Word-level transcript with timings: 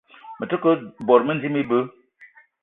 Me 0.39 0.47
te 0.53 0.57
ke 0.63 0.73
bot 1.11 1.27
mendim 1.27 1.61
ibeu. 1.61 1.85